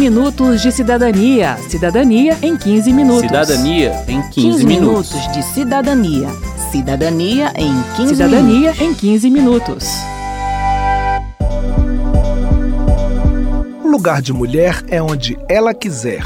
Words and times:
minutos 0.00 0.62
de 0.62 0.72
cidadania. 0.72 1.58
Cidadania 1.68 2.38
em 2.40 2.56
15 2.56 2.90
minutos. 2.90 3.20
Cidadania 3.20 3.92
em 4.08 4.22
15, 4.22 4.30
15 4.32 4.66
minutos. 4.66 5.12
minutos 5.12 5.32
de 5.34 5.42
cidadania. 5.42 6.28
Cidadania 6.72 7.52
em 7.54 7.74
15 7.96 8.14
Cidadania 8.14 8.72
minutos. 8.72 8.80
em 8.80 8.94
15 8.94 9.30
minutos. 9.30 9.84
Lugar 13.84 14.22
de 14.22 14.32
mulher 14.32 14.82
é 14.88 15.02
onde 15.02 15.38
ela 15.46 15.74
quiser. 15.74 16.24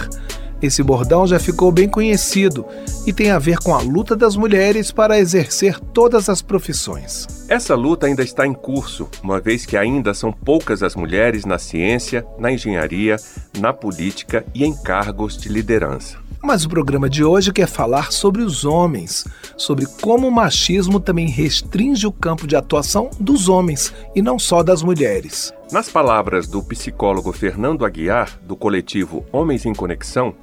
Esse 0.64 0.82
bordão 0.82 1.26
já 1.26 1.38
ficou 1.38 1.70
bem 1.70 1.86
conhecido 1.86 2.64
e 3.06 3.12
tem 3.12 3.30
a 3.30 3.38
ver 3.38 3.58
com 3.58 3.74
a 3.74 3.82
luta 3.82 4.16
das 4.16 4.34
mulheres 4.34 4.90
para 4.90 5.18
exercer 5.18 5.78
todas 5.78 6.30
as 6.30 6.40
profissões. 6.40 7.26
Essa 7.50 7.74
luta 7.74 8.06
ainda 8.06 8.22
está 8.22 8.46
em 8.46 8.54
curso, 8.54 9.06
uma 9.22 9.38
vez 9.38 9.66
que 9.66 9.76
ainda 9.76 10.14
são 10.14 10.32
poucas 10.32 10.82
as 10.82 10.96
mulheres 10.96 11.44
na 11.44 11.58
ciência, 11.58 12.26
na 12.38 12.50
engenharia, 12.50 13.16
na 13.58 13.74
política 13.74 14.42
e 14.54 14.64
em 14.64 14.74
cargos 14.74 15.36
de 15.36 15.50
liderança. 15.50 16.16
Mas 16.42 16.64
o 16.64 16.68
programa 16.68 17.08
de 17.08 17.22
hoje 17.22 17.52
quer 17.52 17.66
falar 17.66 18.10
sobre 18.10 18.42
os 18.42 18.64
homens, 18.64 19.26
sobre 19.58 19.86
como 20.00 20.28
o 20.28 20.32
machismo 20.32 20.98
também 20.98 21.26
restringe 21.26 22.06
o 22.06 22.12
campo 22.12 22.46
de 22.46 22.56
atuação 22.56 23.10
dos 23.20 23.50
homens 23.50 23.92
e 24.14 24.22
não 24.22 24.38
só 24.38 24.62
das 24.62 24.82
mulheres. 24.82 25.52
Nas 25.72 25.88
palavras 25.88 26.46
do 26.46 26.62
psicólogo 26.62 27.32
Fernando 27.32 27.84
Aguiar, 27.84 28.38
do 28.42 28.54
coletivo 28.54 29.24
Homens 29.32 29.64
em 29.64 29.74
Conexão, 29.74 30.34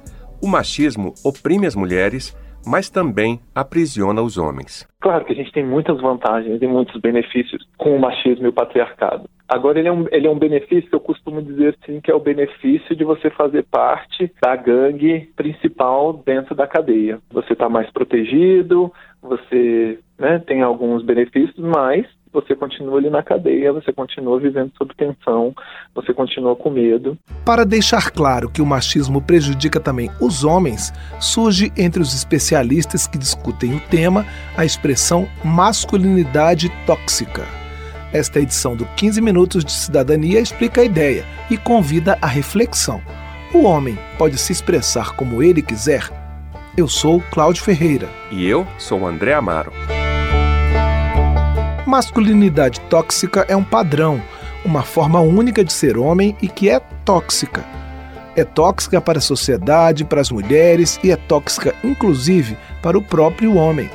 o 0.42 0.48
machismo 0.48 1.14
oprime 1.24 1.66
as 1.66 1.76
mulheres, 1.76 2.36
mas 2.66 2.90
também 2.90 3.40
aprisiona 3.54 4.20
os 4.22 4.36
homens. 4.36 4.86
Claro 5.00 5.24
que 5.24 5.32
a 5.32 5.36
gente 5.36 5.52
tem 5.52 5.64
muitas 5.64 6.00
vantagens 6.00 6.60
e 6.60 6.66
muitos 6.66 7.00
benefícios 7.00 7.66
com 7.76 7.96
o 7.96 8.00
machismo 8.00 8.46
e 8.46 8.48
o 8.48 8.52
patriarcado. 8.52 9.28
Agora, 9.48 9.78
ele 9.78 9.88
é, 9.88 9.92
um, 9.92 10.06
ele 10.10 10.26
é 10.26 10.30
um 10.30 10.38
benefício 10.38 10.88
que 10.88 10.94
eu 10.94 11.00
costumo 11.00 11.42
dizer 11.42 11.76
assim, 11.82 12.00
que 12.00 12.10
é 12.10 12.14
o 12.14 12.20
benefício 12.20 12.96
de 12.96 13.04
você 13.04 13.28
fazer 13.30 13.64
parte 13.64 14.32
da 14.40 14.56
gangue 14.56 15.30
principal 15.36 16.14
dentro 16.24 16.54
da 16.54 16.66
cadeia. 16.66 17.20
Você 17.30 17.52
está 17.52 17.68
mais 17.68 17.90
protegido, 17.90 18.90
você 19.20 19.98
né, 20.22 20.38
tem 20.46 20.62
alguns 20.62 21.04
benefícios, 21.04 21.58
mas 21.58 22.06
você 22.32 22.54
continua 22.54 22.96
ali 22.98 23.10
na 23.10 23.22
cadeia, 23.22 23.72
você 23.72 23.92
continua 23.92 24.38
vivendo 24.38 24.72
sob 24.78 24.94
tensão, 24.94 25.52
você 25.94 26.14
continua 26.14 26.54
com 26.56 26.70
medo. 26.70 27.18
Para 27.44 27.66
deixar 27.66 28.10
claro 28.10 28.48
que 28.48 28.62
o 28.62 28.66
machismo 28.66 29.20
prejudica 29.20 29.80
também 29.80 30.10
os 30.20 30.44
homens, 30.44 30.92
surge 31.20 31.70
entre 31.76 32.00
os 32.00 32.14
especialistas 32.14 33.06
que 33.06 33.18
discutem 33.18 33.74
o 33.74 33.80
tema 33.90 34.24
a 34.56 34.64
expressão 34.64 35.26
masculinidade 35.44 36.70
tóxica. 36.86 37.42
Esta 38.12 38.40
edição 38.40 38.76
do 38.76 38.86
15 38.96 39.20
Minutos 39.20 39.64
de 39.64 39.72
Cidadania 39.72 40.40
explica 40.40 40.82
a 40.82 40.84
ideia 40.84 41.24
e 41.50 41.56
convida 41.58 42.16
à 42.22 42.26
reflexão. 42.26 43.02
O 43.52 43.64
homem 43.64 43.98
pode 44.16 44.38
se 44.38 44.52
expressar 44.52 45.16
como 45.16 45.42
ele 45.42 45.60
quiser? 45.60 46.08
Eu 46.76 46.88
sou 46.88 47.20
Cláudio 47.30 47.62
Ferreira. 47.62 48.08
E 48.30 48.46
eu 48.46 48.66
sou 48.78 49.06
André 49.06 49.34
Amaro. 49.34 49.72
Masculinidade 51.92 52.80
tóxica 52.88 53.44
é 53.50 53.54
um 53.54 53.62
padrão, 53.62 54.18
uma 54.64 54.80
forma 54.80 55.20
única 55.20 55.62
de 55.62 55.70
ser 55.70 55.98
homem 55.98 56.34
e 56.40 56.48
que 56.48 56.70
é 56.70 56.80
tóxica. 57.04 57.62
É 58.34 58.44
tóxica 58.44 58.98
para 58.98 59.18
a 59.18 59.20
sociedade, 59.20 60.02
para 60.02 60.22
as 60.22 60.30
mulheres 60.30 60.98
e 61.04 61.10
é 61.10 61.16
tóxica, 61.16 61.74
inclusive, 61.84 62.56
para 62.80 62.96
o 62.96 63.02
próprio 63.02 63.56
homem. 63.56 63.90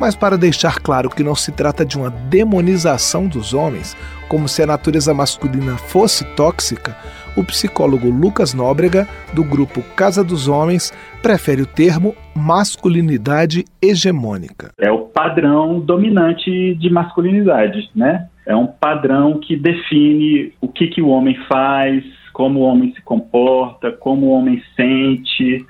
Mas 0.00 0.14
para 0.14 0.38
deixar 0.38 0.78
claro 0.78 1.10
que 1.10 1.22
não 1.22 1.34
se 1.34 1.52
trata 1.52 1.84
de 1.84 1.98
uma 1.98 2.08
demonização 2.08 3.26
dos 3.26 3.52
homens, 3.52 3.94
como 4.26 4.48
se 4.48 4.62
a 4.62 4.66
natureza 4.66 5.12
masculina 5.12 5.76
fosse 5.76 6.24
tóxica, 6.24 6.96
o 7.36 7.44
psicólogo 7.44 8.08
Lucas 8.08 8.54
Nóbrega, 8.54 9.06
do 9.34 9.44
grupo 9.44 9.82
Casa 9.94 10.24
dos 10.24 10.48
Homens, 10.48 10.94
prefere 11.20 11.60
o 11.60 11.66
termo 11.66 12.16
masculinidade 12.34 13.64
hegemônica. 13.80 14.72
É 14.78 14.90
o 14.90 15.00
padrão 15.00 15.80
dominante 15.80 16.74
de 16.74 16.90
masculinidade, 16.90 17.90
né? 17.94 18.28
É 18.46 18.54
um 18.54 18.66
padrão 18.66 19.38
que 19.38 19.56
define 19.56 20.52
o 20.60 20.68
que, 20.68 20.88
que 20.88 21.00
o 21.00 21.08
homem 21.08 21.36
faz, 21.48 22.04
como 22.32 22.60
o 22.60 22.62
homem 22.62 22.92
se 22.92 23.00
comporta, 23.02 23.92
como 23.92 24.26
o 24.26 24.30
homem 24.30 24.62
sente. 24.76 25.64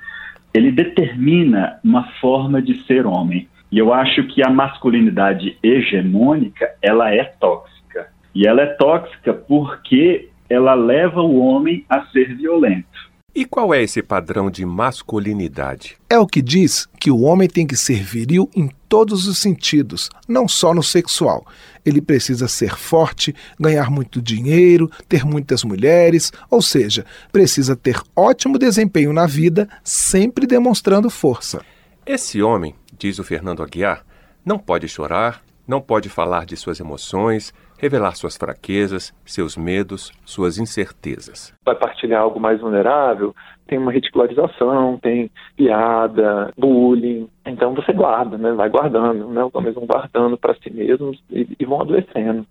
Ele 0.53 0.71
determina 0.71 1.79
uma 1.83 2.03
forma 2.19 2.61
de 2.61 2.83
ser 2.85 3.05
homem. 3.05 3.47
E 3.71 3.77
eu 3.77 3.93
acho 3.93 4.23
que 4.27 4.45
a 4.45 4.49
masculinidade 4.49 5.57
hegemônica, 5.61 6.69
ela 6.81 7.13
é 7.13 7.23
tóxica. 7.23 8.07
E 8.33 8.47
ela 8.47 8.61
é 8.61 8.65
tóxica 8.65 9.33
porque 9.33 10.29
ela 10.49 10.73
leva 10.73 11.21
o 11.21 11.39
homem 11.39 11.85
a 11.89 12.01
ser 12.07 12.35
violento. 12.35 13.14
E 13.35 13.43
qual 13.43 13.73
é 13.73 13.83
esse 13.83 14.01
padrão 14.01 14.49
de 14.49 14.65
masculinidade? 14.65 15.97
É 16.09 16.17
o 16.17 16.25
que 16.25 16.41
diz 16.41 16.87
que 16.97 17.11
o 17.11 17.19
homem 17.19 17.49
tem 17.49 17.67
que 17.67 17.75
ser 17.75 18.01
viril 18.01 18.49
em 18.55 18.69
todos 18.87 19.27
os 19.27 19.39
sentidos, 19.39 20.09
não 20.25 20.47
só 20.47 20.73
no 20.73 20.81
sexual. 20.81 21.45
Ele 21.85 21.99
precisa 22.01 22.47
ser 22.47 22.77
forte, 22.77 23.35
ganhar 23.59 23.91
muito 23.91 24.21
dinheiro, 24.21 24.89
ter 25.09 25.25
muitas 25.25 25.65
mulheres, 25.65 26.31
ou 26.49 26.61
seja, 26.61 27.05
precisa 27.29 27.75
ter 27.75 28.01
ótimo 28.15 28.57
desempenho 28.57 29.11
na 29.11 29.27
vida, 29.27 29.67
sempre 29.83 30.47
demonstrando 30.47 31.09
força. 31.09 31.61
Esse 32.05 32.41
homem, 32.41 32.73
diz 32.97 33.19
o 33.19 33.23
Fernando 33.25 33.61
Aguiar, 33.61 34.05
não 34.45 34.57
pode 34.57 34.87
chorar, 34.87 35.43
não 35.67 35.81
pode 35.81 36.07
falar 36.07 36.45
de 36.45 36.55
suas 36.55 36.79
emoções, 36.79 37.53
revelar 37.77 38.15
suas 38.15 38.37
fraquezas, 38.37 39.13
seus 39.25 39.57
medos, 39.57 40.11
suas 40.25 40.57
incertezas. 40.57 41.53
Vai 41.65 41.75
partilhar 41.75 42.21
algo 42.21 42.39
mais 42.39 42.59
vulnerável, 42.59 43.35
tem 43.67 43.77
uma 43.77 43.91
ridicularização, 43.91 44.97
tem 45.01 45.29
piada, 45.55 46.51
bullying. 46.57 47.27
Então 47.45 47.73
você 47.73 47.91
guarda, 47.93 48.37
né? 48.37 48.51
Vai 48.51 48.69
guardando, 48.69 49.27
né? 49.27 49.43
Os 49.43 49.53
homens 49.55 49.75
vão 49.75 49.85
guardando 49.85 50.37
para 50.37 50.55
si 50.55 50.71
mesmos 50.71 51.21
e, 51.31 51.47
e 51.59 51.65
vão 51.65 51.81
adoecendo. 51.81 52.45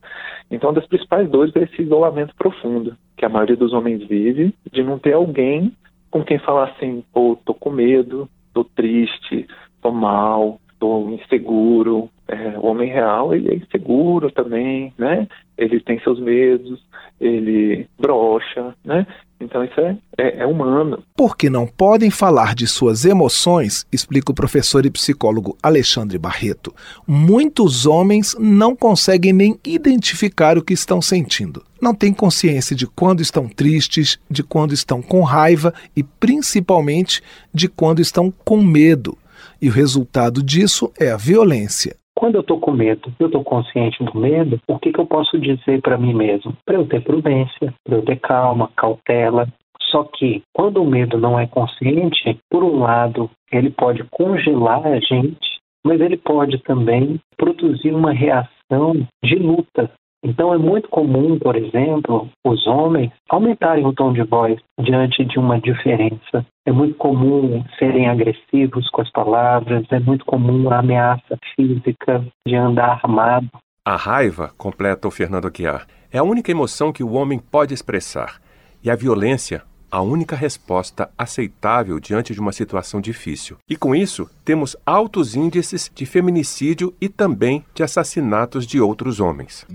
Então, 0.51 0.71
uma 0.71 0.81
das 0.81 0.89
principais 0.89 1.29
dores 1.29 1.55
é 1.57 1.63
esse 1.63 1.83
isolamento 1.83 2.35
profundo 2.37 2.97
que 3.17 3.25
a 3.25 3.29
maioria 3.29 3.57
dos 3.57 3.73
homens 3.73 4.07
vive 4.07 4.55
de 4.71 4.83
não 4.83 4.99
ter 4.99 5.15
alguém 5.15 5.73
com 6.11 6.23
quem 6.25 6.39
falar 6.39 6.71
assim, 6.71 7.03
pô, 7.13 7.37
tô 7.45 7.55
com 7.55 7.71
medo, 7.71 8.29
tô 8.53 8.63
triste, 8.63 9.49
tô 9.83 9.91
mal, 9.91 10.61
tô 10.79 11.09
inseguro. 11.11 12.09
É, 12.27 12.59
o 12.59 12.67
homem 12.67 12.89
real, 12.91 13.35
ele 13.35 13.51
é 13.51 13.55
inseguro 13.57 14.31
também, 14.31 14.93
né? 14.97 15.29
Ele 15.59 15.79
tem 15.81 16.01
seus 16.01 16.19
medos, 16.19 16.83
ele 17.21 17.87
brocha, 17.99 18.75
né? 18.85 19.07
Então 19.41 19.63
isso 19.63 19.79
é, 19.79 19.97
é, 20.17 20.39
é 20.39 20.47
humano. 20.47 21.03
Porque 21.17 21.51
não 21.51 21.67
podem 21.67 22.11
falar 22.11 22.55
de 22.55 22.67
suas 22.67 23.05
emoções, 23.05 23.87
explica 23.93 24.33
o 24.33 24.35
professor 24.35 24.87
e 24.87 24.91
psicólogo 24.91 25.57
Alexandre 25.63 26.19
Barreto. 26.19 26.75
Muitos 27.07 27.85
homens 27.85 28.35
não 28.39 28.75
conseguem 28.75 29.33
nem 29.33 29.59
identificar 29.67 30.57
o 30.57 30.63
que 30.63 30.73
estão 30.73 31.03
sentindo. 31.03 31.63
Não 31.81 31.95
têm 31.95 32.15
consciência 32.15 32.75
de 32.75 32.87
quando 32.87 33.21
estão 33.21 33.47
tristes, 33.49 34.19
de 34.31 34.43
quando 34.43 34.73
estão 34.73 35.03
com 35.03 35.21
raiva 35.23 35.75
e 35.95 36.03
principalmente 36.03 37.23
de 37.53 37.69
quando 37.69 38.01
estão 38.01 38.33
com 38.45 38.63
medo. 38.63 39.19
E 39.61 39.69
o 39.69 39.73
resultado 39.73 40.43
disso 40.43 40.93
é 41.01 41.11
a 41.11 41.17
violência. 41.17 41.97
Quando 42.17 42.37
eu 42.37 42.41
estou 42.43 42.61
com 42.61 42.71
medo, 42.71 43.13
eu 43.19 43.27
estou 43.27 43.43
consciente 43.43 44.03
do 44.05 44.19
medo, 44.19 44.61
o 44.69 44.79
que, 44.79 44.93
que 44.93 45.01
eu 45.01 45.07
posso 45.07 45.39
dizer 45.39 45.83
para 45.83 45.99
mim 45.99 46.15
mesmo? 46.15 46.57
Para 46.65 46.77
eu 46.77 46.87
ter 46.87 47.03
prudência, 47.03 47.75
para 47.85 47.97
eu 47.97 48.05
ter 48.05 48.17
calma, 48.21 48.71
cautela. 48.77 49.49
Só 49.91 50.05
que 50.05 50.43
quando 50.53 50.83
o 50.83 50.87
medo 50.87 51.19
não 51.19 51.39
é 51.39 51.47
consciente, 51.47 52.39
por 52.51 52.63
um 52.63 52.81
lado, 52.81 53.31
ele 53.53 53.71
pode 53.71 54.05
congelar 54.05 54.87
a 54.87 54.99
gente, 55.01 55.59
mas 55.85 56.01
ele 56.01 56.17
pode 56.17 56.59
também 56.63 57.21
produzir 57.37 57.93
uma 57.93 58.13
reação 58.13 59.07
de 59.23 59.35
luta. 59.37 59.91
Então 60.25 60.55
é 60.55 60.59
muito 60.59 60.89
comum, 60.89 61.39
por 61.39 61.55
exemplo, 61.55 62.31
os 62.47 62.67
homens 62.67 63.13
aumentarem 63.29 63.85
o 63.85 63.93
tom 63.93 64.15
de 64.15 64.23
voz 64.23 64.59
diante 64.81 65.23
de 65.23 65.39
uma 65.39 65.61
diferença. 65.61 66.47
É 66.67 66.73
muito 66.73 66.95
comum 66.95 67.63
serem 67.79 68.09
agressivos 68.09 68.89
com 68.89 69.03
as 69.03 69.11
palavras, 69.13 69.85
é 69.91 70.01
muito 70.01 70.25
comum 70.25 70.71
a 70.71 70.79
ameaça 70.79 71.39
física 71.55 72.25
de 72.47 72.57
andar 72.57 73.01
armado. 73.05 73.49
A 73.87 73.97
raiva, 73.97 74.51
completa 74.57 75.07
o 75.07 75.11
Fernando 75.11 75.47
Aguiar, 75.47 75.87
é 76.11 76.17
a 76.17 76.25
única 76.25 76.51
emoção 76.51 76.91
que 76.91 77.05
o 77.05 77.13
homem 77.13 77.39
pode 77.39 77.75
expressar. 77.75 78.41
E 78.83 78.91
a 78.91 78.97
violência, 78.97 79.63
a 79.91 80.01
única 80.01 80.35
resposta 80.35 81.11
aceitável 81.19 82.01
diante 82.01 82.33
de 82.33 82.41
uma 82.41 82.53
situação 82.53 82.99
difícil. 82.99 83.59
E 83.69 83.77
com 83.77 83.95
isso, 83.95 84.31
temos 84.43 84.75
altos 84.87 85.37
índices 85.37 85.91
de 85.95 86.07
feminicídio 86.07 86.95
e 86.99 87.11
também 87.11 87.63
de 87.75 87.83
assassinatos 87.83 88.67
de 88.67 88.81
outros 88.81 89.21
homens. 89.21 89.67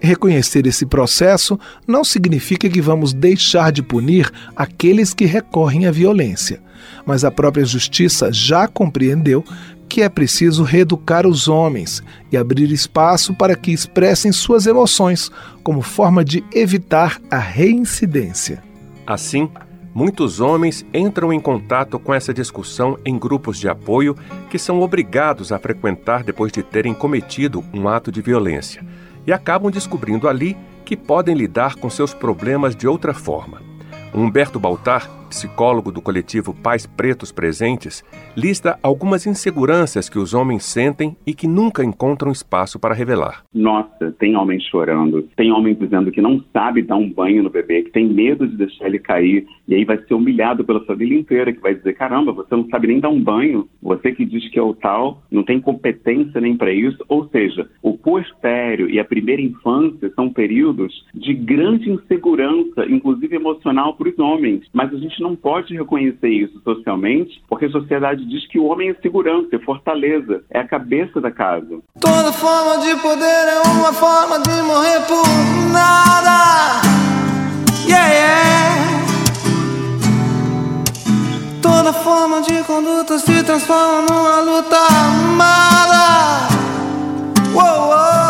Reconhecer 0.00 0.66
esse 0.66 0.86
processo 0.86 1.58
não 1.86 2.04
significa 2.04 2.68
que 2.68 2.80
vamos 2.80 3.12
deixar 3.12 3.72
de 3.72 3.82
punir 3.82 4.30
aqueles 4.54 5.12
que 5.12 5.24
recorrem 5.24 5.86
à 5.86 5.90
violência, 5.90 6.60
mas 7.04 7.24
a 7.24 7.30
própria 7.30 7.64
justiça 7.64 8.32
já 8.32 8.68
compreendeu 8.68 9.44
que 9.88 10.02
é 10.02 10.08
preciso 10.08 10.62
reeducar 10.62 11.26
os 11.26 11.48
homens 11.48 12.02
e 12.30 12.36
abrir 12.36 12.70
espaço 12.70 13.34
para 13.34 13.56
que 13.56 13.72
expressem 13.72 14.30
suas 14.30 14.66
emoções 14.66 15.32
como 15.64 15.80
forma 15.82 16.24
de 16.24 16.44
evitar 16.54 17.20
a 17.30 17.38
reincidência. 17.38 18.62
Assim, 19.06 19.50
muitos 19.94 20.40
homens 20.40 20.84
entram 20.92 21.32
em 21.32 21.40
contato 21.40 21.98
com 21.98 22.12
essa 22.12 22.34
discussão 22.34 22.98
em 23.04 23.18
grupos 23.18 23.58
de 23.58 23.68
apoio 23.68 24.14
que 24.50 24.58
são 24.58 24.80
obrigados 24.80 25.50
a 25.50 25.58
frequentar 25.58 26.22
depois 26.22 26.52
de 26.52 26.62
terem 26.62 26.92
cometido 26.92 27.64
um 27.72 27.88
ato 27.88 28.12
de 28.12 28.20
violência 28.20 28.84
e 29.26 29.32
acabam 29.32 29.70
descobrindo 29.70 30.28
ali 30.28 30.56
que 30.84 30.96
podem 30.96 31.34
lidar 31.34 31.76
com 31.76 31.90
seus 31.90 32.14
problemas 32.14 32.74
de 32.74 32.88
outra 32.88 33.12
forma. 33.12 33.60
Humberto 34.14 34.58
Baltar 34.58 35.08
psicólogo 35.28 35.92
do 35.92 36.00
coletivo 36.00 36.54
Pais 36.54 36.86
Pretos 36.86 37.30
Presentes, 37.30 38.02
lista 38.36 38.78
algumas 38.82 39.26
inseguranças 39.26 40.08
que 40.08 40.18
os 40.18 40.34
homens 40.34 40.64
sentem 40.64 41.16
e 41.26 41.34
que 41.34 41.46
nunca 41.46 41.84
encontram 41.84 42.32
espaço 42.32 42.78
para 42.78 42.94
revelar. 42.94 43.44
Nossa, 43.54 44.12
tem 44.18 44.36
homem 44.36 44.58
chorando, 44.60 45.22
tem 45.36 45.52
homem 45.52 45.74
dizendo 45.74 46.10
que 46.10 46.20
não 46.20 46.42
sabe 46.52 46.82
dar 46.82 46.96
um 46.96 47.12
banho 47.12 47.42
no 47.42 47.50
bebê, 47.50 47.82
que 47.82 47.90
tem 47.90 48.08
medo 48.08 48.46
de 48.46 48.56
deixar 48.56 48.86
ele 48.86 48.98
cair, 48.98 49.46
e 49.66 49.74
aí 49.74 49.84
vai 49.84 49.98
ser 49.98 50.14
humilhado 50.14 50.64
pela 50.64 50.84
família 50.84 51.18
inteira, 51.18 51.52
que 51.52 51.60
vai 51.60 51.74
dizer: 51.74 51.94
caramba, 51.94 52.32
você 52.32 52.54
não 52.56 52.66
sabe 52.68 52.88
nem 52.88 53.00
dar 53.00 53.10
um 53.10 53.22
banho, 53.22 53.68
você 53.82 54.12
que 54.12 54.24
diz 54.24 54.48
que 54.50 54.58
é 54.58 54.62
o 54.62 54.74
tal, 54.74 55.22
não 55.30 55.42
tem 55.42 55.60
competência 55.60 56.40
nem 56.40 56.56
para 56.56 56.72
isso. 56.72 56.98
Ou 57.08 57.28
seja, 57.28 57.68
o 57.82 57.96
puerpério 57.96 58.88
e 58.88 58.98
a 58.98 59.04
primeira 59.04 59.42
infância 59.42 60.10
são 60.14 60.30
períodos 60.30 61.04
de 61.14 61.34
grande 61.34 61.90
insegurança, 61.90 62.86
inclusive 62.88 63.36
emocional, 63.36 63.94
para 63.94 64.08
os 64.08 64.18
homens, 64.18 64.62
mas 64.72 64.92
a 64.92 64.96
gente 64.96 65.17
gente 65.18 65.22
não 65.22 65.34
pode 65.34 65.76
reconhecer 65.76 66.28
isso 66.28 66.60
socialmente, 66.62 67.42
porque 67.48 67.66
a 67.66 67.70
sociedade 67.70 68.24
diz 68.24 68.46
que 68.46 68.58
o 68.58 68.66
homem 68.66 68.90
é 68.90 68.94
segurança, 68.94 69.48
é 69.52 69.58
fortaleza, 69.58 70.44
é 70.50 70.60
a 70.60 70.66
cabeça 70.66 71.20
da 71.20 71.30
casa. 71.30 71.80
Toda 72.00 72.32
forma 72.32 72.78
de 72.78 72.94
poder 73.00 73.24
é 73.24 73.60
uma 73.68 73.92
forma 73.92 74.38
de 74.38 74.62
morrer 74.62 75.00
por 75.06 75.26
nada. 75.72 76.80
Yeah, 77.86 78.12
yeah. 78.12 78.68
Toda 81.60 81.92
forma 81.92 82.40
de 82.42 82.62
conduta 82.64 83.18
se 83.18 83.42
transforma 83.42 84.02
numa 84.08 84.40
luta 84.40 84.76
amada. 84.76 86.48
Uou, 87.54 87.88
uou. 87.88 88.27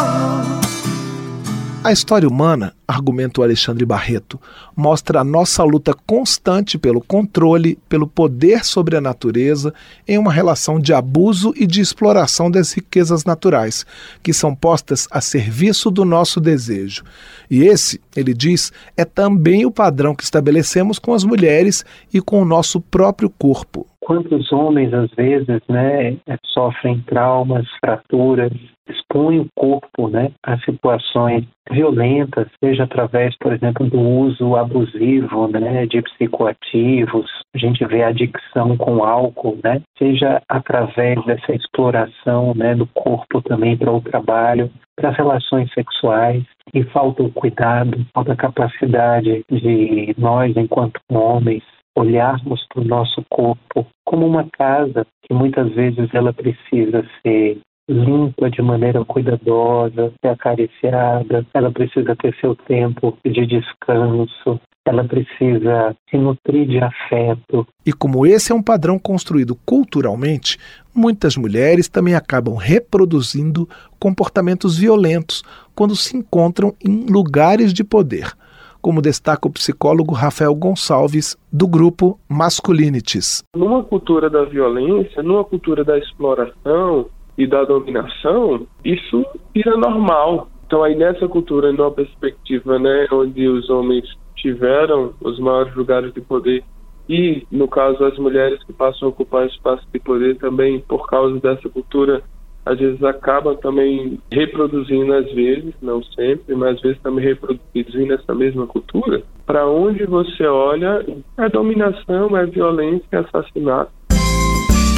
A 1.85 1.93
história 1.93 2.29
humana, 2.29 2.73
argumenta 2.89 3.41
o 3.41 3.45
Alexandre 3.45 3.87
Barreto, 3.87 4.39
mostra 4.77 5.21
a 5.21 5.25
nossa 5.25 5.63
luta 5.63 5.95
constante 6.07 6.77
pelo 6.77 7.01
controle, 7.01 7.79
pelo 7.89 8.07
poder 8.07 8.65
sobre 8.65 8.97
a 8.97 9.01
natureza, 9.01 9.73
em 10.07 10.19
uma 10.19 10.33
relação 10.33 10.81
de 10.81 10.93
abuso 10.93 11.55
e 11.57 11.67
de 11.67 11.81
exploração 11.81 12.51
das 12.51 12.73
riquezas 12.73 13.25
naturais, 13.25 13.87
que 14.23 14.33
são 14.33 14.57
postas 14.57 15.07
a 15.11 15.21
serviço 15.21 15.89
do 15.89 16.05
nosso 16.05 16.41
desejo. 16.41 17.05
E 17.49 17.63
esse, 17.63 18.01
ele 18.15 18.35
diz, 18.35 18.73
é 18.97 19.05
também 19.05 19.65
o 19.65 19.71
padrão 19.71 20.17
que 20.17 20.25
estabelecemos 20.25 20.99
com 20.99 21.15
as 21.15 21.23
mulheres 21.23 21.85
e 22.13 22.21
com 22.21 22.43
o 22.43 22.45
nosso 22.45 22.81
próprio 22.81 23.31
corpo. 23.31 23.87
Quantos 24.01 24.53
homens, 24.53 24.93
às 24.93 25.11
vezes, 25.11 25.61
né, 25.69 26.17
sofrem 26.47 27.03
traumas, 27.07 27.67
fraturas, 27.81 28.53
expõe 28.89 29.41
o 29.41 29.47
corpo 29.55 30.09
né, 30.09 30.31
a 30.45 30.59
situações 30.59 31.45
violentas, 31.71 32.49
seja 32.63 32.85
através, 32.85 33.37
por 33.39 33.53
exemplo, 33.53 33.89
do 33.89 34.01
uso 34.01 34.57
abusivo 34.57 35.49
né, 35.49 35.87
de 35.87 36.01
psicoativos, 36.03 37.31
a 37.55 37.59
gente 37.59 37.85
vê 37.85 38.03
adicção 38.03 38.77
com 38.77 39.05
álcool, 39.05 39.59
né, 39.63 39.83
seja 39.99 40.41
através 40.49 41.23
dessa 41.27 41.55
exploração 41.55 42.55
né, 42.55 42.75
do 42.75 42.87
corpo 42.87 43.43
também 43.43 43.77
para 43.77 43.93
o 43.93 44.01
trabalho, 44.01 44.71
para 44.97 45.11
as 45.11 45.17
relações 45.17 45.71
sexuais, 45.73 46.43
e 46.75 46.83
falta 46.85 47.23
o 47.23 47.33
cuidado, 47.33 48.05
falta 48.15 48.33
a 48.33 48.37
capacidade 48.37 49.43
de 49.51 50.15
nós, 50.19 50.55
enquanto 50.57 51.01
homens, 51.11 51.63
olharmos 51.97 52.65
para 52.69 52.83
o 52.83 52.87
nosso 52.87 53.25
corpo 53.29 53.87
como 54.05 54.27
uma 54.27 54.49
casa 54.51 55.07
que 55.25 55.35
muitas 55.35 55.71
vezes 55.75 56.09
ela 56.15 56.33
precisa 56.33 57.05
ser 57.23 57.59
limpa 57.89 58.51
de 58.51 58.61
maneira 58.61 59.05
cuidadosa, 59.05 60.13
ser 60.21 60.29
acariciada, 60.29 61.47
ela 61.55 61.71
precisa 61.71 62.15
ter 62.17 62.35
seu 62.41 62.55
tempo 62.55 63.17
de 63.25 63.47
descanso, 63.47 64.61
ela 64.85 65.05
precisa 65.05 65.95
se 66.11 66.17
nutrir 66.17 66.67
de 66.67 66.79
afeto. 66.79 67.67
E 67.85 67.93
como 67.93 68.27
esse 68.27 68.53
é 68.53 68.55
um 68.55 68.63
padrão 68.63 68.99
construído 68.99 69.57
culturalmente, 69.65 70.59
muitas 70.95 71.37
mulheres 71.37 71.89
também 71.89 72.15
acabam 72.15 72.55
reproduzindo 72.57 73.69
comportamentos 73.99 74.79
violentos 74.79 75.43
quando 75.75 75.97
se 75.97 76.17
encontram 76.17 76.75
em 76.85 77.07
lugares 77.07 77.73
de 77.73 77.85
poder. 77.85 78.33
Como 78.81 79.03
destaca 79.03 79.49
o 79.49 79.53
psicólogo 79.53 80.15
Rafael 80.15 80.55
Gonçalves, 80.55 81.37
do 81.53 81.67
grupo 81.67 82.19
Masculinities. 82.29 83.43
Numa 83.57 83.83
cultura 83.83 84.31
da 84.31 84.45
violência, 84.45 85.23
numa 85.23 85.45
cultura 85.45 85.83
da 85.85 85.99
exploração, 85.99 87.07
e 87.39 87.47
da 87.47 87.65
dominação, 87.65 88.67
isso 88.85 89.25
vira 89.55 89.77
normal. 89.77 90.49
Então 90.67 90.83
aí 90.83 90.95
nessa 90.95 91.27
cultura, 91.29 91.73
numa 91.73 91.91
perspectiva, 91.91 92.79
né, 92.79 93.07
onde 93.11 93.49
os 93.49 93.71
homens 93.71 94.05
tiveram 94.37 95.15
os 95.23 95.39
maiores 95.39 95.75
lugares 95.75 96.13
de 96.13 96.21
poder 96.21 96.63
e, 97.09 97.47
no 97.51 97.67
caso, 97.67 98.05
as 98.05 98.19
mulheres 98.19 98.63
que 98.65 98.73
passam 98.73 99.09
a 99.09 99.11
ocupar 99.11 99.47
espaço 99.47 99.83
de 99.93 99.99
poder 99.99 100.37
também 100.37 100.81
por 100.81 101.09
causa 101.09 101.41
dessa 101.41 101.69
cultura, 101.71 102.23
às 102.67 102.79
vezes 102.79 103.03
acabam 103.03 103.57
também 103.57 104.21
reproduzindo, 104.31 105.15
às 105.15 105.33
vezes, 105.33 105.73
não 105.81 106.03
sempre, 106.03 106.55
mas 106.55 106.77
às 106.77 106.83
vezes 106.83 106.99
também 107.01 107.25
reproduzindo 107.25 108.13
essa 108.13 108.35
mesma 108.35 108.67
cultura. 108.67 109.23
Para 109.47 109.67
onde 109.67 110.05
você 110.05 110.45
olha, 110.45 111.03
é 111.39 111.49
dominação, 111.49 112.37
é 112.37 112.45
violência, 112.45 113.07
é 113.11 113.17
assassinato. 113.17 113.91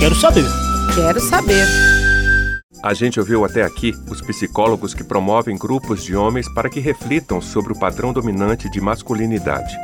Quero 0.00 0.14
saber. 0.16 0.44
Quero 0.96 1.20
saber. 1.20 1.89
A 2.82 2.94
gente 2.94 3.20
ouviu 3.20 3.44
até 3.44 3.62
aqui 3.62 3.92
os 4.10 4.22
psicólogos 4.22 4.94
que 4.94 5.04
promovem 5.04 5.58
grupos 5.58 6.02
de 6.02 6.16
homens 6.16 6.48
para 6.54 6.70
que 6.70 6.80
reflitam 6.80 7.40
sobre 7.40 7.74
o 7.74 7.78
padrão 7.78 8.10
dominante 8.10 8.70
de 8.70 8.80
masculinidade. 8.80 9.76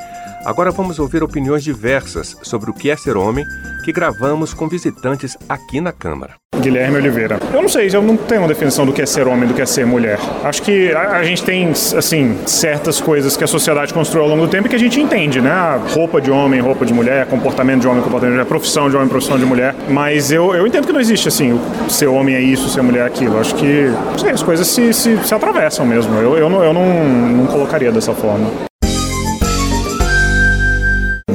Agora 0.47 0.71
vamos 0.71 0.99
ouvir 0.99 1.23
opiniões 1.23 1.63
diversas 1.63 2.37
sobre 2.43 2.71
o 2.71 2.73
que 2.73 2.89
é 2.89 2.97
ser 2.97 3.17
homem 3.17 3.45
que 3.85 3.93
gravamos 3.93 4.55
com 4.55 4.67
visitantes 4.67 5.37
aqui 5.47 5.79
na 5.79 5.93
Câmara. 5.93 6.37
Guilherme 6.67 6.97
Oliveira. 6.97 7.39
Eu 7.55 7.63
não 7.63 7.69
sei, 7.69 7.89
eu 7.93 8.03
não 8.03 8.17
tenho 8.17 8.41
uma 8.41 8.49
definição 8.49 8.85
do 8.85 8.93
que 8.93 9.01
é 9.01 9.07
ser 9.07 9.29
homem, 9.29 9.47
do 9.47 9.55
que 9.55 9.63
é 9.63 9.67
ser 9.67 9.87
mulher. 9.87 10.19
Acho 10.43 10.63
que 10.63 10.93
a, 10.93 11.19
a 11.19 11.23
gente 11.23 11.45
tem, 11.45 11.71
assim, 11.71 12.37
certas 12.45 13.01
coisas 13.01 13.37
que 13.37 13.45
a 13.45 13.47
sociedade 13.47 13.95
construiu 13.95 14.25
ao 14.25 14.31
longo 14.31 14.47
do 14.47 14.49
tempo 14.49 14.67
e 14.67 14.71
que 14.71 14.75
a 14.75 14.79
gente 14.79 15.01
entende, 15.01 15.41
né? 15.41 15.51
A 15.51 15.79
roupa 15.95 16.21
de 16.21 16.29
homem, 16.29 16.61
roupa 16.61 16.85
de 16.85 16.93
mulher, 16.93 17.27
comportamento 17.27 17.83
de 17.83 17.87
homem, 17.87 18.03
comportamento 18.03 18.33
de 18.33 18.39
mulher, 18.39 18.49
profissão 18.49 18.91
de 18.91 18.97
homem, 18.97 19.09
profissão 19.09 19.39
de 19.39 19.45
mulher. 19.45 19.77
Mas 19.89 20.33
eu, 20.33 20.53
eu 20.57 20.67
entendo 20.67 20.87
que 20.87 20.93
não 20.93 21.01
existe, 21.01 21.29
assim, 21.29 21.61
ser 21.89 22.09
homem 22.09 22.35
é 22.35 22.41
isso, 22.41 22.69
ser 22.69 22.83
mulher 22.83 23.05
é 23.05 23.07
aquilo. 23.07 23.39
Acho 23.39 23.55
que, 23.55 23.89
sei, 24.19 24.31
as 24.31 24.43
coisas 24.43 24.67
se, 24.67 24.93
se, 24.93 25.17
se 25.19 25.35
atravessam 25.35 25.87
mesmo. 25.87 26.17
Eu, 26.17 26.37
eu, 26.37 26.51
não, 26.51 26.65
eu 26.65 26.73
não, 26.73 26.85
não 26.85 27.47
colocaria 27.47 27.93
dessa 27.93 28.13
forma. 28.13 28.67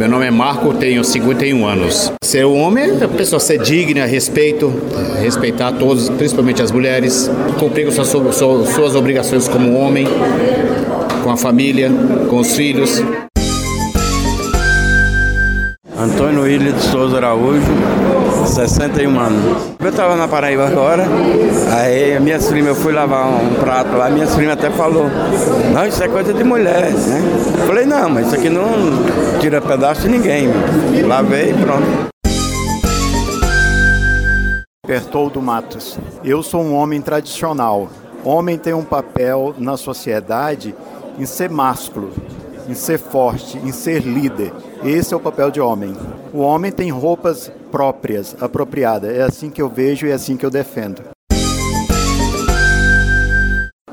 Meu 0.01 0.09
nome 0.09 0.25
é 0.25 0.31
Marco, 0.31 0.73
tenho 0.73 1.03
51 1.03 1.63
anos. 1.63 2.11
Ser 2.23 2.43
um 2.43 2.59
homem 2.59 2.97
é 2.99 3.03
a 3.03 3.07
pessoa 3.07 3.39
ser 3.39 3.59
digna, 3.59 4.03
respeito, 4.03 4.73
respeitar 5.21 5.73
todos, 5.73 6.09
principalmente 6.09 6.59
as 6.59 6.71
mulheres, 6.71 7.29
cumprir 7.59 7.91
suas, 7.91 8.09
suas 8.73 8.95
obrigações 8.95 9.47
como 9.47 9.75
homem, 9.75 10.07
com 11.23 11.29
a 11.29 11.37
família, 11.37 11.91
com 12.27 12.37
os 12.37 12.55
filhos. 12.55 12.99
Antônio 16.01 16.41
William 16.41 16.71
de 16.71 16.81
Souza 16.81 17.17
Araújo, 17.17 17.61
61 18.47 19.19
anos. 19.19 19.75
Eu 19.79 19.89
estava 19.89 20.15
na 20.15 20.27
Paraíba 20.27 20.65
agora, 20.65 21.05
aí 21.71 22.19
minha 22.19 22.39
prima, 22.39 22.69
eu 22.69 22.75
fui 22.75 22.91
lavar 22.91 23.27
um 23.27 23.53
prato 23.59 23.95
lá, 23.95 24.09
minha 24.09 24.25
prima 24.25 24.53
até 24.53 24.71
falou, 24.71 25.05
não, 25.71 25.85
isso 25.85 26.03
é 26.03 26.07
coisa 26.07 26.33
de 26.33 26.43
mulher, 26.43 26.91
né? 26.91 27.21
Eu 27.59 27.67
falei, 27.67 27.85
não, 27.85 28.09
mas 28.09 28.25
isso 28.25 28.35
aqui 28.35 28.49
não 28.49 28.65
tira 29.39 29.61
pedaço 29.61 30.01
de 30.01 30.09
ninguém. 30.09 30.49
Lavei 31.05 31.51
e 31.51 31.53
pronto. 31.53 32.09
Bertoldo 34.87 35.39
Matos. 35.39 35.99
Eu 36.23 36.41
sou 36.41 36.63
um 36.63 36.73
homem 36.73 36.99
tradicional. 36.99 37.89
Homem 38.25 38.57
tem 38.57 38.73
um 38.73 38.83
papel 38.83 39.53
na 39.55 39.77
sociedade 39.77 40.73
em 41.19 41.27
ser 41.27 41.51
másculo, 41.51 42.09
em 42.67 42.73
ser 42.73 42.97
forte, 42.97 43.59
em 43.59 43.71
ser 43.71 44.01
líder. 44.01 44.51
Esse 44.83 45.13
é 45.13 45.17
o 45.17 45.19
papel 45.19 45.51
de 45.51 45.61
homem. 45.61 45.95
O 46.33 46.39
homem 46.39 46.71
tem 46.71 46.89
roupas 46.89 47.51
próprias, 47.71 48.35
apropriadas. 48.41 49.15
É 49.15 49.21
assim 49.21 49.51
que 49.51 49.61
eu 49.61 49.69
vejo 49.69 50.07
e 50.07 50.09
é 50.09 50.13
assim 50.13 50.35
que 50.35 50.43
eu 50.43 50.49
defendo. 50.49 51.03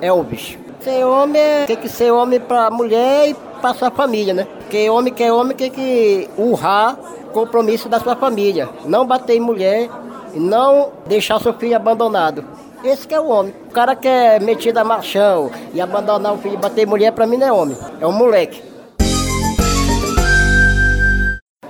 Elvis. 0.01 0.57
Ser 0.81 1.05
homem 1.05 1.43
é, 1.43 1.67
tem 1.67 1.77
que 1.77 1.91
ser 1.91 2.11
homem 2.11 2.41
para 2.41 2.71
mulher 2.71 3.29
e 3.29 3.35
para 3.35 3.75
sua 3.75 3.91
família, 3.91 4.33
né? 4.33 4.47
Porque 4.61 4.89
homem 4.89 5.13
que 5.13 5.23
é 5.23 5.31
homem 5.31 5.55
tem 5.55 5.71
que 5.71 6.27
honrar 6.39 6.97
o 7.27 7.33
compromisso 7.33 7.87
da 7.87 8.01
sua 8.01 8.17
família. 8.17 8.67
Não 8.87 9.07
bater 9.07 9.37
em 9.37 9.41
mulher 9.41 9.91
e 10.33 10.41
não 10.41 10.91
deixar 11.07 11.39
seu 11.39 11.53
filho 11.53 11.77
abandonado. 11.77 12.43
Esse 12.83 13.07
que 13.07 13.15
é 13.15 13.21
o 13.21 13.27
homem. 13.27 13.53
O 13.69 13.73
cara 13.73 13.95
que 13.95 14.09
é 14.09 14.41
metido 14.41 14.79
a 14.79 14.85
machão 14.85 15.51
e 15.75 15.83
abandonar 15.83 16.33
o 16.33 16.39
filho 16.39 16.55
e 16.55 16.59
bater 16.59 16.85
em 16.85 16.87
mulher, 16.87 17.13
para 17.13 17.27
mim 17.27 17.37
não 17.37 17.47
é 17.47 17.53
homem. 17.53 17.77
É 18.01 18.07
um 18.07 18.13
moleque. 18.13 18.68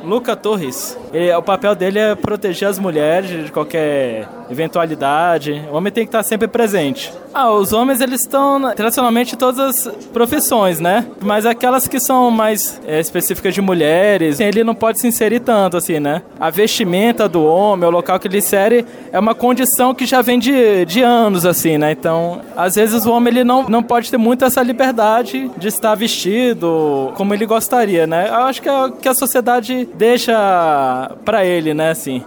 Luca 0.09 0.35
Torres. 0.35 0.99
Ele, 1.13 1.31
o 1.35 1.43
papel 1.43 1.75
dele 1.75 1.99
é 1.99 2.15
proteger 2.15 2.67
as 2.67 2.79
mulheres 2.79 3.45
de 3.45 3.53
qualquer 3.53 4.27
eventualidade. 4.51 5.63
O 5.71 5.77
homem 5.77 5.93
tem 5.93 6.05
que 6.05 6.09
estar 6.09 6.23
sempre 6.23 6.49
presente. 6.49 7.13
Ah, 7.33 7.51
os 7.51 7.73
homens 7.73 8.01
eles 8.01 8.23
estão 8.23 8.73
tradicionalmente 8.75 9.35
em 9.35 9.39
todas 9.39 9.59
as 9.87 9.97
profissões, 10.13 10.81
né? 10.81 11.07
Mas 11.21 11.47
aquelas 11.47 11.87
que 11.87 12.01
são 12.01 12.31
mais 12.31 12.81
é, 12.87 12.99
específicas 12.99 13.55
de 13.55 13.61
mulheres, 13.61 14.41
ele 14.41 14.65
não 14.65 14.75
pode 14.75 14.99
se 14.99 15.07
inserir 15.07 15.41
tanto 15.41 15.77
assim, 15.77 16.01
né? 16.01 16.23
A 16.41 16.51
vestimenta 16.51 17.29
do 17.29 17.45
homem, 17.45 17.89
o 17.89 17.93
local 17.93 18.19
que 18.19 18.27
ele 18.27 18.39
insere, 18.39 18.85
é 19.13 19.19
uma 19.19 19.35
condição 19.35 19.95
que 19.95 20.07
já 20.07 20.23
vem 20.23 20.39
de, 20.39 20.85
de 20.85 21.03
anos, 21.03 21.45
assim, 21.45 21.79
né? 21.79 21.93
Então, 21.93 22.41
às 22.57 22.75
vezes 22.75 23.05
o 23.07 23.13
homem 23.13 23.33
ele 23.33 23.45
não, 23.45 23.69
não 23.69 23.83
pode 23.83 24.11
ter 24.11 24.19
muito 24.19 24.45
essa 24.45 24.63
liberdade 24.63 25.51
de 25.57 25.69
estar 25.69 25.95
vestido 25.95 27.13
como 27.15 27.35
ele 27.35 27.47
gostaria, 27.47 28.07
né? 28.07 28.29
Eu 28.29 28.45
acho 28.45 28.63
que 28.63 28.69
é 28.69 28.91
que 29.01 29.09
a 29.09 29.15
sociedade 29.15 29.89
deixa 29.95 31.11
para 31.25 31.45
ele, 31.45 31.75
né, 31.75 31.91
assim. 31.91 32.23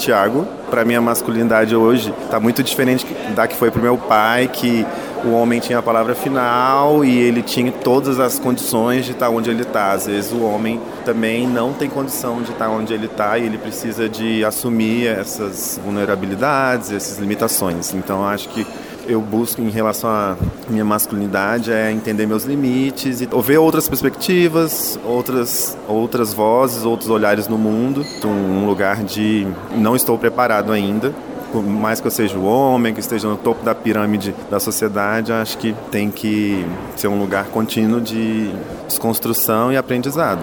Tiago. 0.00 0.46
Para 0.70 0.84
mim, 0.84 0.94
a 0.94 1.00
masculinidade 1.00 1.76
hoje 1.76 2.12
está 2.24 2.40
muito 2.40 2.62
diferente 2.62 3.06
da 3.34 3.46
que 3.46 3.54
foi 3.54 3.70
para 3.70 3.80
o 3.80 3.82
meu 3.82 3.98
pai, 3.98 4.48
que 4.52 4.86
o 5.24 5.32
homem 5.32 5.60
tinha 5.60 5.78
a 5.78 5.82
palavra 5.82 6.14
final 6.14 7.04
e 7.04 7.18
ele 7.18 7.42
tinha 7.42 7.70
todas 7.70 8.18
as 8.18 8.38
condições 8.38 9.04
de 9.04 9.12
estar 9.12 9.28
onde 9.28 9.50
ele 9.50 9.62
está. 9.62 9.92
Às 9.92 10.06
vezes 10.06 10.32
o 10.32 10.42
homem 10.42 10.80
também 11.04 11.46
não 11.46 11.72
tem 11.72 11.88
condição 11.88 12.40
de 12.42 12.50
estar 12.50 12.68
onde 12.68 12.94
ele 12.94 13.06
está 13.06 13.36
e 13.38 13.44
ele 13.44 13.58
precisa 13.58 14.08
de 14.08 14.44
assumir 14.44 15.06
essas 15.08 15.78
vulnerabilidades, 15.84 16.90
essas 16.90 17.18
limitações. 17.18 17.92
Então 17.92 18.26
acho 18.26 18.48
que 18.48 18.66
eu 19.10 19.20
busco 19.20 19.60
em 19.60 19.70
relação 19.70 20.08
à 20.08 20.36
minha 20.68 20.84
masculinidade 20.84 21.72
é 21.72 21.90
entender 21.90 22.26
meus 22.26 22.44
limites 22.44 23.20
e 23.20 23.28
ver 23.42 23.58
outras 23.58 23.88
perspectivas, 23.88 24.98
outras 25.04 25.76
outras 25.88 26.32
vozes, 26.32 26.84
outros 26.84 27.10
olhares 27.10 27.48
no 27.48 27.58
mundo, 27.58 28.06
um 28.24 28.66
lugar 28.66 29.02
de 29.02 29.46
não 29.76 29.96
estou 29.96 30.16
preparado 30.16 30.70
ainda. 30.70 31.12
Por 31.50 31.64
mais 31.64 32.00
que 32.00 32.06
eu 32.06 32.10
seja 32.12 32.38
o 32.38 32.44
homem, 32.44 32.94
que 32.94 33.00
esteja 33.00 33.26
no 33.26 33.36
topo 33.36 33.64
da 33.64 33.74
pirâmide 33.74 34.32
da 34.48 34.60
sociedade, 34.60 35.32
acho 35.32 35.58
que 35.58 35.74
tem 35.90 36.08
que 36.08 36.64
ser 36.94 37.08
um 37.08 37.18
lugar 37.18 37.46
contínuo 37.46 38.00
de 38.00 38.52
desconstrução 38.86 39.72
e 39.72 39.76
aprendizado. 39.76 40.42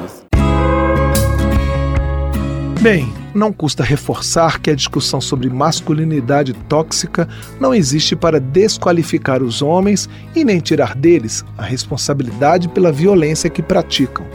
Bem, 2.82 3.12
não 3.38 3.54
custa 3.54 3.84
reforçar 3.84 4.60
que 4.60 4.72
a 4.72 4.76
discussão 4.76 5.22
sobre 5.22 5.50
masculinidade 5.50 6.54
tóxica 6.68 7.30
não 7.60 7.74
existe 7.74 8.16
para 8.16 8.40
desqualificar 8.40 9.44
os 9.44 9.62
homens 9.62 10.10
e 10.36 10.44
nem 10.44 10.60
tirar 10.60 10.96
deles 10.96 11.46
a 11.58 11.64
responsabilidade 11.64 12.68
pela 12.68 12.92
violência 12.92 13.50
que 13.50 13.62
praticam. 13.62 14.26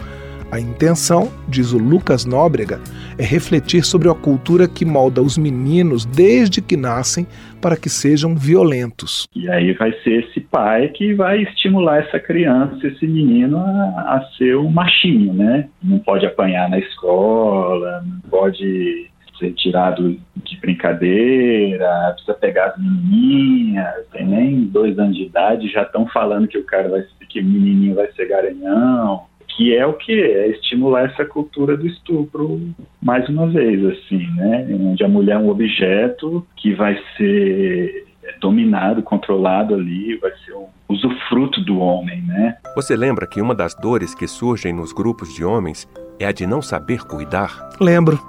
A 0.53 0.61
intenção, 0.61 1.31
diz 1.49 1.73
o 1.73 1.79
Lucas 1.79 2.27
Nóbrega, 2.27 2.79
é 3.19 3.25
refletir 3.25 3.83
sobre 3.83 4.11
a 4.11 4.15
cultura 4.15 4.69
que 4.69 4.85
molda 4.85 5.23
os 5.23 5.39
meninos 5.39 6.05
desde 6.05 6.61
que 6.61 6.77
nascem 6.77 7.27
para 7.59 7.75
que 7.75 7.89
sejam 7.89 8.37
violentos. 8.37 9.27
E 9.35 9.49
aí 9.49 9.73
vai 9.73 9.93
ser 10.03 10.25
esse 10.25 10.41
pai 10.41 10.89
que 10.89 11.15
vai 11.15 11.43
estimular 11.45 12.01
essa 12.01 12.21
criança, 12.21 12.87
esse 12.87 13.07
menino, 13.07 13.57
a, 13.57 14.19
a 14.19 14.31
ser 14.37 14.55
um 14.59 14.71
machinho, 14.71 15.33
né? 15.33 15.71
Não 15.83 15.99
pode 15.99 16.27
apanhar 16.27 16.69
na 16.69 16.79
escola, 16.79 18.05
não 18.07 18.21
pode 18.29 19.11
ser 19.39 19.55
tirado 19.55 20.21
de 20.37 20.61
brincadeira, 20.61 22.13
precisa 22.13 22.35
pegar 22.35 22.67
as 22.67 22.79
menininhas, 22.79 24.07
tem 24.13 24.27
nem 24.27 24.65
dois 24.65 24.99
anos 24.99 25.17
de 25.17 25.23
idade, 25.23 25.73
já 25.73 25.81
estão 25.81 26.07
falando 26.09 26.47
que 26.47 26.59
o 26.59 26.65
cara 26.65 26.91
vai 26.91 27.03
que 27.31 27.41
o 27.41 27.45
menininho 27.45 27.95
vai 27.95 28.13
ser 28.13 28.29
garanhão 28.29 29.23
que 29.57 29.75
é 29.75 29.87
o 29.87 29.95
que 29.95 30.13
é 30.13 30.49
estimular 30.49 31.07
essa 31.07 31.25
cultura 31.25 31.77
do 31.77 31.87
estupro 31.87 32.61
mais 33.03 33.29
uma 33.29 33.47
vez 33.49 33.85
assim 33.85 34.27
né? 34.37 34.67
Onde 34.81 35.05
a 35.05 35.09
mulher 35.09 35.37
é 35.37 35.39
um 35.39 35.49
objeto 35.49 36.47
que 36.57 36.73
vai 36.75 36.99
ser 37.17 38.07
dominado 38.41 39.03
controlado 39.03 39.75
ali 39.75 40.17
vai 40.19 40.33
ser 40.45 40.55
um 40.55 40.67
usufruto 40.89 41.61
do 41.65 41.79
homem 41.79 42.23
né 42.23 42.57
você 42.75 42.97
lembra 42.97 43.27
que 43.27 43.41
uma 43.41 43.55
das 43.55 43.75
dores 43.75 44.15
que 44.15 44.27
surgem 44.27 44.73
nos 44.73 44.93
grupos 44.93 45.35
de 45.35 45.45
homens 45.45 45.89
é 46.19 46.27
a 46.27 46.33
de 46.33 46.47
não 46.47 46.63
saber 46.63 47.03
cuidar 47.05 47.71
lembro 47.81 48.21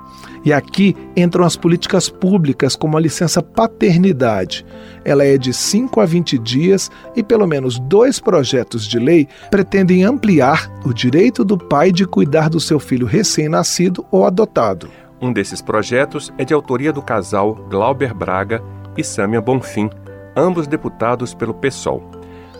e 0.46 0.52
aqui 0.52 0.96
entram 1.16 1.46
as 1.46 1.56
políticas 1.56 2.10
públicas, 2.10 2.76
como 2.76 2.98
a 2.98 3.00
licença 3.00 3.42
paternidade. 3.42 4.66
Ela 5.06 5.24
é 5.24 5.38
de 5.38 5.54
5 5.54 6.02
a 6.02 6.06
20 6.06 6.38
dias 6.38 6.92
e 7.16 7.24
pelo 7.24 7.48
menos 7.48 7.80
dois 7.80 8.20
projetos 8.20 8.86
de 8.86 9.00
lei 9.00 9.28
pretendem 9.50 10.04
ampliar 10.04 10.70
o 10.86 10.94
direito 10.94 11.46
do 11.46 11.58
pai 11.58 11.92
de 11.92 12.06
cuidar 12.06 12.50
do 12.50 12.60
seu 12.60 12.80
filho 12.80 13.06
recém-nascido 13.06 14.06
ou 14.12 14.26
adotado. 14.26 14.90
Um 15.22 15.32
desses 15.32 15.62
projetos 15.62 16.34
é 16.38 16.44
de 16.44 16.54
autoria 16.54 16.92
do 16.92 17.02
casal 17.02 17.56
Glauber 17.70 18.14
Braga 18.14 18.62
e 18.98 19.04
Sâmia 19.04 19.42
Bonfim, 19.42 19.90
ambos 20.36 20.68
deputados 20.68 21.34
pelo 21.34 21.54
PSOL. 21.54 22.04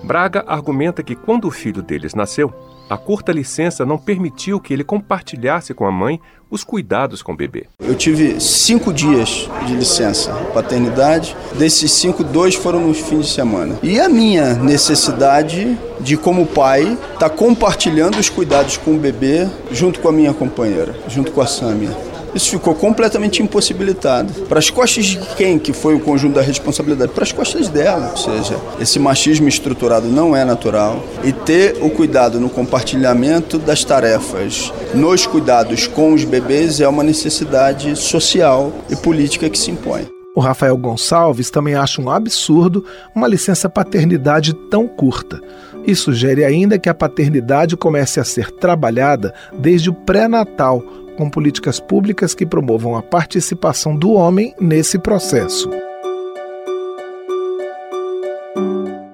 Braga 0.04 0.44
argumenta 0.46 1.02
que 1.02 1.16
quando 1.16 1.46
o 1.46 1.52
filho 1.52 1.82
deles 1.82 2.14
nasceu, 2.14 2.54
a 2.90 2.98
curta 2.98 3.32
licença 3.32 3.86
não 3.86 3.98
permitiu 3.98 4.60
que 4.60 4.74
ele 4.74 4.84
compartilhasse 4.84 5.74
com 5.74 5.86
a 5.86 5.92
mãe 5.92 6.20
os 6.52 6.64
cuidados 6.64 7.24
com 7.24 7.32
o 7.32 7.36
bebê. 7.36 7.68
Eu 7.80 7.96
tive 7.96 8.40
cinco 8.40 8.94
dias 8.94 9.50
de 9.66 9.74
licença 9.74 10.34
paternidade, 10.54 11.36
desses 11.58 11.92
cinco, 11.92 12.24
dois 12.24 12.54
foram 12.54 12.82
nos 12.82 13.00
fins 13.00 13.28
de 13.28 13.32
semana. 13.32 13.80
E 13.82 14.00
a 14.00 14.10
minha 14.10 14.54
necessidade 14.56 15.78
de, 16.02 16.18
como 16.18 16.46
pai, 16.46 16.84
estar 16.84 17.18
tá 17.18 17.30
compartilhando 17.30 18.20
os 18.20 18.30
cuidados 18.30 18.76
com 18.76 18.96
o 18.96 19.00
bebê 19.00 19.48
junto 19.72 20.02
com 20.02 20.10
a 20.10 20.12
minha 20.12 20.34
companheira, 20.34 20.94
junto 21.08 21.32
com 21.32 21.42
a 21.42 21.48
Sâmia 21.48 22.13
isso 22.34 22.50
ficou 22.50 22.74
completamente 22.74 23.42
impossibilitado. 23.42 24.34
Para 24.44 24.60
as 24.60 24.70
costas 24.70 25.06
de 25.06 25.18
quem 25.36 25.60
que 25.60 25.74
foi 25.74 25.96
o 25.96 26.00
conjunto 26.00 26.36
da 26.36 26.42
responsabilidade? 26.42 27.12
Para 27.12 27.24
as 27.24 27.32
costas 27.32 27.70
dela. 27.70 28.12
Ou 28.12 28.18
seja, 28.18 28.58
esse 28.80 29.00
machismo 29.00 29.48
estruturado 29.48 30.08
não 30.08 30.36
é 30.36 30.44
natural. 30.44 31.04
E 31.24 31.32
ter 31.32 31.78
o 31.82 31.90
cuidado 31.90 32.40
no 32.40 32.50
compartilhamento 32.50 33.58
das 33.58 33.84
tarefas, 33.84 34.72
nos 34.94 35.26
cuidados 35.26 35.88
com 35.88 36.14
os 36.14 36.24
bebês, 36.24 36.80
é 36.80 36.88
uma 36.88 37.04
necessidade 37.04 37.96
social 37.96 38.72
e 38.90 38.96
política 38.96 39.50
que 39.50 39.58
se 39.58 39.72
impõe. 39.72 40.08
O 40.36 40.40
Rafael 40.40 40.76
Gonçalves 40.76 41.52
também 41.52 41.76
acha 41.76 42.02
um 42.02 42.10
absurdo 42.10 42.84
uma 43.16 43.28
licença 43.28 43.70
paternidade 43.70 44.54
tão 44.72 44.88
curta 44.88 45.40
e 45.86 45.96
sugere 45.96 46.44
ainda 46.44 46.80
que 46.80 46.90
a 46.90 46.94
paternidade 46.94 47.78
comece 47.78 48.20
a 48.20 48.24
ser 48.24 48.50
trabalhada 48.52 49.34
desde 49.60 49.90
o 49.90 49.94
pré-natal 49.94 50.84
com 51.18 51.30
políticas 51.30 51.80
públicas 51.80 52.34
que 52.34 52.46
promovam 52.46 52.96
a 52.96 53.02
participação 53.02 53.96
do 53.96 54.12
homem 54.14 54.54
nesse 54.60 54.98
processo. 55.00 55.70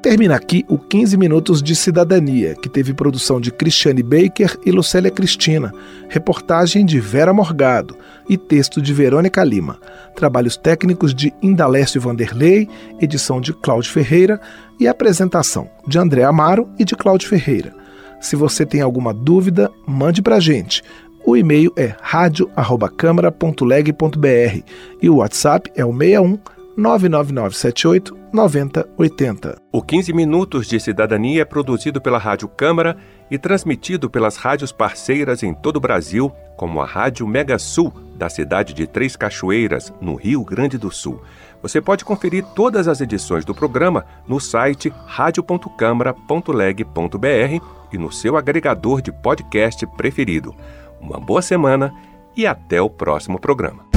Termina 0.02 0.36
aqui 0.36 0.66
o 0.68 0.80
15 0.80 1.18
Minutos 1.18 1.62
de 1.62 1.76
Cidadania, 1.76 2.56
que 2.56 2.68
teve 2.68 2.94
produção 2.94 3.40
de 3.40 3.52
Cristiane 3.52 4.02
Baker 4.02 4.58
e 4.66 4.72
Lucélia 4.72 5.12
Cristina, 5.12 5.72
reportagem 6.08 6.84
de 6.84 7.00
Vera 7.00 7.32
Morgado 7.32 7.96
e 8.28 8.36
texto 8.36 8.82
de 8.82 8.92
Verônica 8.92 9.44
Lima, 9.44 9.78
trabalhos 10.16 10.58
técnicos 10.58 11.14
de 11.14 11.32
Indalécio 11.44 12.02
Vanderlei, 12.02 12.68
edição 13.00 13.40
de 13.40 13.54
Cláudio 13.54 13.92
Ferreira 13.92 14.42
e 14.80 14.88
apresentação 14.88 15.70
de 15.86 16.00
André 16.00 16.24
Amaro 16.24 16.68
e 16.80 16.86
de 16.86 16.96
Cláudio 16.96 17.30
Ferreira. 17.30 17.76
Se 18.20 18.36
você 18.36 18.66
tem 18.66 18.82
alguma 18.82 19.14
dúvida, 19.14 19.70
mande 19.86 20.22
para 20.22 20.40
gente. 20.40 20.82
O 21.26 21.38
e-mail 21.38 21.72
é 21.78 21.94
radio@câmara.leg.br 22.02 24.64
e 25.02 25.10
o 25.10 25.18
WhatsApp 25.18 25.70
é 25.76 25.86
o 25.86 25.92
61 25.92 26.40
99978 26.78 28.20
9080. 28.32 29.58
O 29.72 29.82
15 29.82 30.14
Minutos 30.14 30.68
de 30.68 30.80
Cidadania 30.80 31.42
é 31.42 31.46
produzido 31.46 32.00
pela 32.00 32.18
Rádio 32.18 32.48
Câmara 32.48 32.96
e 33.30 33.38
transmitido 33.38 34.10
pelas 34.10 34.38
rádios 34.38 34.72
parceiras 34.72 35.44
em 35.44 35.54
todo 35.54 35.76
o 35.78 35.82
Brasil, 35.82 36.32
como 36.56 36.82
a 36.82 36.86
Rádio 36.86 37.28
Mega 37.28 37.60
Sul, 37.60 37.94
da 38.16 38.30
cidade 38.30 38.74
de 38.74 38.88
Três 38.88 39.16
Cachoeiras, 39.16 39.94
no 40.00 40.16
Rio 40.16 40.44
Grande 40.44 40.78
do 40.78 40.92
Sul. 40.92 41.22
Você 41.62 41.82
pode 41.82 42.06
conferir 42.06 42.46
todas 42.56 42.88
as 42.88 43.02
edições 43.02 43.44
do 43.44 43.54
programa 43.54 44.06
no 44.28 44.40
site 44.40 44.94
radio.câmara.leg.br 45.06 47.66
e 47.92 47.98
no 47.98 48.12
seu 48.12 48.38
agregador 48.38 49.02
de 49.02 49.12
podcast 49.12 49.86
preferido 49.98 50.56
uma 51.02 51.20
boa 51.20 51.42
semana 51.42 51.94
e 52.36 52.46
até 52.46 52.82
o 52.82 52.90
próximo 52.90 53.40
programa. 53.40 53.90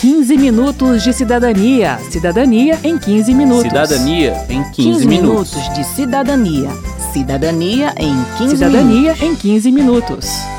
15 0.00 0.36
minutos 0.36 1.02
de 1.02 1.12
cidadania. 1.12 1.98
Cidadania 2.10 2.78
em 2.84 2.98
15 2.98 3.34
minutos. 3.34 3.62
Cidadania 3.62 4.46
em 4.48 4.62
15, 4.62 4.72
15 4.74 5.06
minutos. 5.06 5.54
minutos 5.54 5.74
de 5.74 5.84
cidadania. 5.84 6.70
Cidadania 7.12 7.94
em 7.96 8.14
15 8.36 8.56
Cidadania 8.56 9.14
minutos. 9.14 9.22
em 9.22 9.34
15 9.34 9.72
minutos. 9.72 10.55